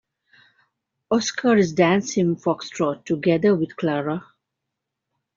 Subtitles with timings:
[1.11, 4.23] Oscar is dancing foxtrot together with Clara.